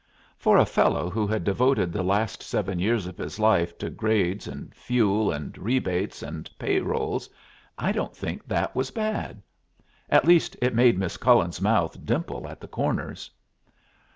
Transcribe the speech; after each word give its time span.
For 0.35 0.57
a 0.57 0.65
fellow 0.65 1.11
who 1.11 1.27
had 1.27 1.43
devoted 1.43 1.93
the 1.93 2.01
last 2.01 2.41
seven 2.41 2.79
years 2.79 3.05
of 3.05 3.19
his 3.19 3.37
life 3.37 3.77
to 3.77 3.91
grades 3.91 4.47
and 4.47 4.73
fuel 4.73 5.29
and 5.31 5.55
rebates 5.59 6.23
and 6.23 6.49
pay 6.57 6.79
rolls, 6.79 7.29
I 7.77 7.91
don't 7.91 8.17
think 8.17 8.47
that 8.47 8.75
was 8.75 8.89
bad. 8.89 9.43
At 10.09 10.25
least 10.25 10.57
it 10.59 10.73
made 10.73 10.97
Miss 10.97 11.17
Cullen's 11.17 11.61
mouth 11.61 12.03
dimple 12.03 12.47
at 12.49 12.59
the 12.59 12.67
corners. 12.67 13.29